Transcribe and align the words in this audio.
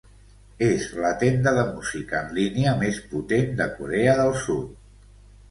És 0.67 0.85
la 1.03 1.11
tenda 1.23 1.53
de 1.57 1.65
música 1.75 2.21
en 2.21 2.33
línia 2.39 2.73
més 2.81 2.99
potent 3.13 3.53
de 3.61 3.69
Corea 3.77 4.19
del 4.23 4.35
Sud. 4.49 4.75